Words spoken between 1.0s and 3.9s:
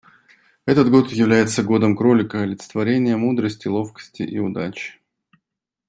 является годом Кролика— олицетворения мудрости,